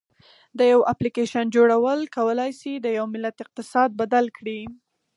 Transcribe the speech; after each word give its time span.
د 0.57 0.59
یو 0.71 0.79
اپلیکیشن 0.93 1.45
جوړول 1.55 1.99
کولی 2.15 2.51
شي 2.59 2.73
د 2.75 2.87
یو 2.97 3.05
ملت 3.13 3.35
اقتصاد 3.45 3.89
بدل 4.01 4.25
کړي. 4.37 4.61